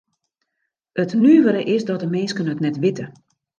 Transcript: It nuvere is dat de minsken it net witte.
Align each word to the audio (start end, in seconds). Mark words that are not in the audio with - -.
It 1.01 1.11
nuvere 1.23 1.63
is 1.75 1.83
dat 1.89 1.99
de 2.03 2.09
minsken 2.15 2.51
it 2.53 2.63
net 2.63 2.77
witte. 2.83 3.05